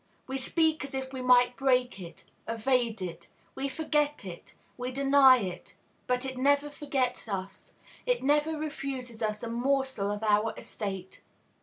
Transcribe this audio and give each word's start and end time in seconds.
We 0.25 0.39
speak 0.39 0.83
as 0.83 0.95
if 0.95 1.13
we 1.13 1.21
might 1.21 1.55
break 1.55 1.99
it, 1.99 2.23
evade 2.47 3.03
it; 3.03 3.27
we 3.53 3.69
forget 3.69 4.25
it; 4.25 4.55
we 4.75 4.91
deny 4.91 5.37
it: 5.37 5.75
but 6.07 6.25
it 6.25 6.39
never 6.39 6.71
forgets 6.71 7.27
us, 7.27 7.75
it 8.07 8.23
never 8.23 8.57
refuses 8.57 9.21
us 9.21 9.43
a 9.43 9.47
morsel 9.47 10.09
of 10.09 10.23
our 10.23 10.55
estate. 10.57 11.21